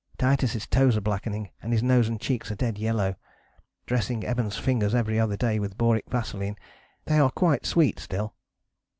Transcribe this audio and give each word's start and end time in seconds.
Titus' 0.17 0.65
toes 0.65 0.97
are 0.97 1.01
blackening, 1.01 1.51
and 1.61 1.71
his 1.71 1.83
nose 1.83 2.07
and 2.07 2.19
cheeks 2.19 2.49
are 2.49 2.55
dead 2.55 2.79
yellow. 2.79 3.13
Dressing 3.85 4.23
Evans' 4.23 4.57
fingers 4.57 4.95
every 4.95 5.19
other 5.19 5.37
day 5.37 5.59
with 5.59 5.77
boric 5.77 6.05
vaseline: 6.09 6.55
they 7.05 7.19
are 7.19 7.29
quite 7.29 7.67
sweet 7.67 7.99
still." 7.99 8.33